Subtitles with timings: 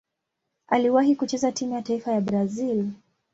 [0.67, 2.89] Aliwahi kucheza timu ya taifa ya Brazil.